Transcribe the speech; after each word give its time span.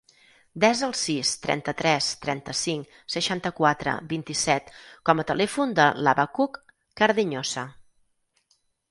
Desa 0.61 0.83
el 0.85 0.93
sis, 0.99 1.31
trenta-tres, 1.41 2.05
trenta-cinc, 2.23 2.95
seixanta-quatre, 3.15 3.93
vint-i-set 4.13 4.71
com 5.09 5.21
a 5.21 5.27
telèfon 5.33 5.75
de 5.81 5.85
l'Habacuc 6.07 6.57
Cardeñosa. 7.03 7.67